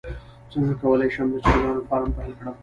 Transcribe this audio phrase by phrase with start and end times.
[0.51, 2.55] څنګه کولی شم د چرګانو فارم پیل کړم